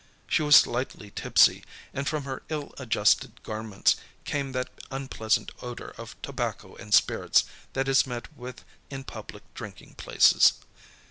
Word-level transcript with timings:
She 0.25 0.41
was 0.41 0.55
slightly 0.55 1.11
tipsy, 1.11 1.63
and 1.93 2.07
from 2.07 2.23
her 2.23 2.41
ill 2.49 2.73
adjusted 2.79 3.43
garments, 3.43 3.97
came 4.25 4.51
that 4.53 4.71
unpleasant 4.89 5.51
odour 5.61 5.93
of 5.95 6.19
tobacco 6.23 6.73
and 6.75 6.91
spirits 6.91 7.43
that 7.73 7.87
is 7.87 8.07
met 8.07 8.35
with 8.35 8.65
in 8.89 9.03
public 9.03 9.43
drinking 9.53 9.93
places. 9.97 10.53